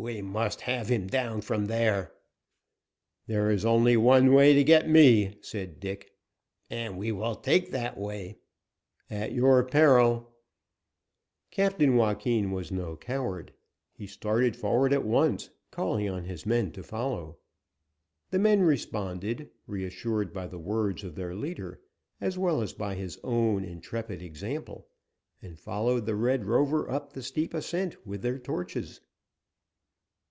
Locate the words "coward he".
12.96-14.06